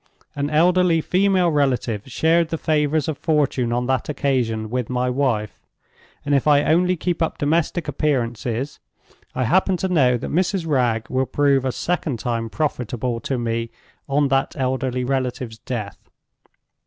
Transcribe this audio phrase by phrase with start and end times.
[0.35, 5.59] An elderly female relative shared the favors of fortune on that occasion with my wife;
[6.25, 8.79] and if I only keep up domestic appearances,
[9.35, 10.65] I happen to know that Mrs.
[10.65, 13.69] Wragge will prove a second time profitable to me
[14.09, 16.09] on that elderly relative's death.